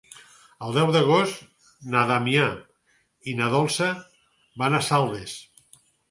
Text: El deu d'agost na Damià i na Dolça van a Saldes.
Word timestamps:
El 0.67 0.71
deu 0.75 0.87
d'agost 0.93 1.43
na 1.95 2.01
Damià 2.11 2.45
i 3.33 3.35
na 3.41 3.49
Dolça 3.57 3.89
van 4.63 4.79
a 4.79 4.81
Saldes. 4.89 5.35